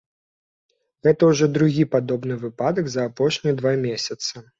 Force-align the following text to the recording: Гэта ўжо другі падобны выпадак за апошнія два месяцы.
Гэта 1.07 1.21
ўжо 1.31 1.49
другі 1.57 1.83
падобны 1.95 2.37
выпадак 2.45 2.89
за 2.95 3.05
апошнія 3.11 3.55
два 3.61 3.75
месяцы. 3.85 4.43